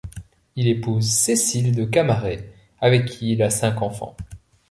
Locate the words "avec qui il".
2.79-3.43